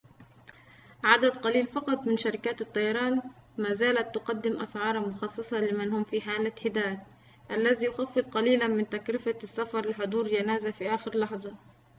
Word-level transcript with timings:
عدد 1.03 1.29
قليل 1.37 1.65
فقط 1.67 2.07
من 2.07 2.17
شركات 2.17 2.61
الطيران 2.61 3.21
ما 3.57 3.73
زالت 3.73 4.15
تقدم 4.15 4.59
أسعاراً 4.61 4.99
مخصصة 4.99 5.59
لمن 5.59 5.91
هم 5.93 6.03
في 6.03 6.21
حالة 6.21 6.51
حداد 6.63 6.99
الذي 7.51 7.85
يخفض 7.85 8.21
قليلاً 8.23 8.67
من 8.67 8.89
تكلفة 8.89 9.35
السفر 9.43 9.89
لحضور 9.89 10.27
جنازة 10.27 10.71
في 10.71 10.89
آخر 10.95 11.17
لحظة 11.17 11.55